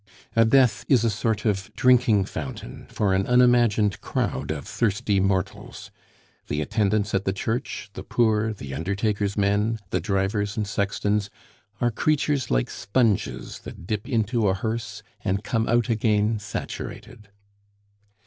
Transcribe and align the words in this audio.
A 0.35 0.45
death 0.45 0.83
is 0.87 1.03
a 1.03 1.11
sort 1.11 1.45
of 1.45 1.69
drinking 1.75 2.25
fountain 2.25 2.87
for 2.89 3.13
an 3.13 3.27
unimagined 3.27 4.01
crowd 4.01 4.49
of 4.49 4.65
thirsty 4.67 5.19
mortals. 5.19 5.91
The 6.47 6.59
attendants 6.59 7.13
at 7.13 7.23
the 7.23 7.31
church, 7.33 7.91
the 7.93 8.01
poor, 8.01 8.51
the 8.51 8.73
undertaker's 8.73 9.37
men, 9.37 9.77
the 9.91 9.99
drivers 10.01 10.57
and 10.57 10.65
sextons, 10.65 11.29
are 11.79 11.91
creatures 11.91 12.49
like 12.49 12.71
sponges 12.71 13.59
that 13.59 13.85
dip 13.85 14.09
into 14.09 14.47
a 14.47 14.55
hearse 14.55 15.03
and 15.23 15.43
come 15.43 15.67
out 15.69 15.87
again 15.87 16.39
saturated. 16.39 17.29